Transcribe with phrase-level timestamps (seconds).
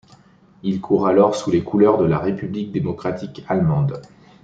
[0.63, 4.01] Il court alors sous les couleurs de la République démocratique allemande.